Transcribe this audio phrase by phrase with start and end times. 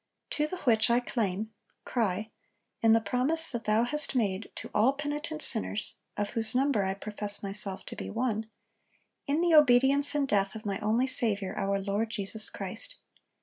[0.31, 1.51] To the which I clame
[1.85, 2.31] [cry]
[2.81, 6.95] in the promise that Thou hast made to all penitent sinners (of whose number I
[6.95, 8.49] profess myself to be one),
[9.27, 12.95] in the obedience and death of my only Saviour, our Lord Jesus Christ.